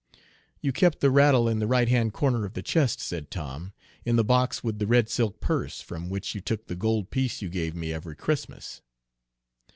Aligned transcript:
"You 0.61 0.73
kept 0.73 0.99
the 0.99 1.11
rattle 1.11 1.47
in 1.47 1.59
the 1.59 1.67
right 1.67 1.87
hand 1.87 2.11
corner 2.11 2.43
of 2.43 2.53
the 2.53 2.63
chest," 2.63 2.99
said 2.99 3.29
Tom, 3.29 3.71
"in 4.03 4.15
the 4.15 4.23
box 4.23 4.63
with 4.63 4.79
the 4.79 4.87
red 4.87 5.09
silk 5.09 5.39
purse, 5.39 5.79
from 5.79 6.09
which 6.09 6.33
you 6.33 6.41
took 6.41 6.65
the 6.65 6.75
gold 6.75 7.11
piece 7.11 7.43
you 7.43 7.49
gave 7.49 7.75
me 7.75 7.93
every 7.93 8.15
Christmas." 8.15 8.81